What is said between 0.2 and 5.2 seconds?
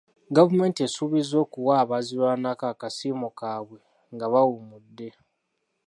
Gavumenti esuubizza okuwa abaazirwanako akasiimo kaabwe nga bawummudde.